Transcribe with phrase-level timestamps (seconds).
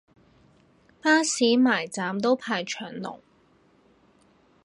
[0.99, 3.21] 巴士埋站都排長龍